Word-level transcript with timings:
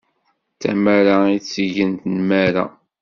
D 0.55 0.57
tamara 0.61 1.15
i 1.27 1.31
iteggen 1.37 1.91
nnmara. 2.05 2.65